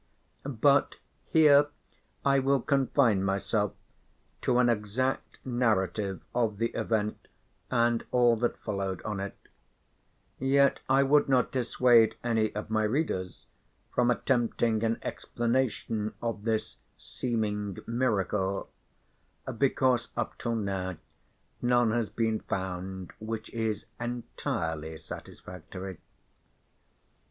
[0.47, 0.95] But
[1.29, 1.67] here
[2.25, 3.73] I will confine myself
[4.41, 7.27] to an exact narrative of the event
[7.69, 9.37] and all that followed on it.
[10.39, 13.45] Yet I would not dissuade any of my readers
[13.93, 18.71] from attempting an explanation of this seeming miracle
[19.55, 20.97] because up till now
[21.61, 25.99] none has been found which is entirely satisfactory.